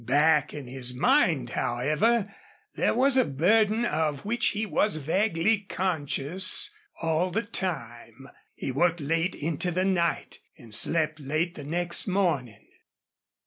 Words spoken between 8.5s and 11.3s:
He worked late into the night and slept